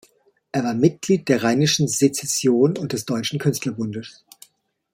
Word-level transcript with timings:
Er 0.51 0.63
war 0.63 0.73
Mitglied 0.73 1.29
der 1.29 1.43
Rheinischen 1.43 1.87
Sezession 1.87 2.75
und 2.75 2.91
des 2.91 3.05
Deutschen 3.05 3.37
Künstlerbundes. 3.37 4.25